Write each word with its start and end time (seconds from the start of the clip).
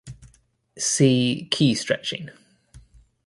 "See" 0.79 1.45
key 1.51 1.75
stretching. 1.75 2.31